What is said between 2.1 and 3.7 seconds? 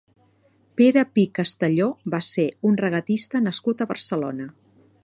va ser un regatista